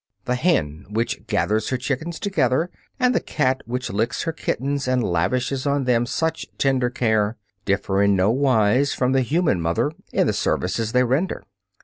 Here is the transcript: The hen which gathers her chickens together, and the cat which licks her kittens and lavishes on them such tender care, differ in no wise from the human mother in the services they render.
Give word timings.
The 0.25 0.33
hen 0.33 0.87
which 0.89 1.27
gathers 1.27 1.69
her 1.69 1.77
chickens 1.77 2.19
together, 2.19 2.71
and 2.99 3.13
the 3.13 3.19
cat 3.19 3.61
which 3.67 3.91
licks 3.91 4.23
her 4.23 4.31
kittens 4.31 4.87
and 4.87 5.03
lavishes 5.03 5.67
on 5.67 5.83
them 5.83 6.07
such 6.07 6.47
tender 6.57 6.89
care, 6.89 7.37
differ 7.65 8.01
in 8.01 8.15
no 8.15 8.31
wise 8.31 8.95
from 8.95 9.11
the 9.11 9.21
human 9.21 9.61
mother 9.61 9.91
in 10.11 10.25
the 10.25 10.33
services 10.33 10.93
they 10.93 11.03
render. 11.03 11.43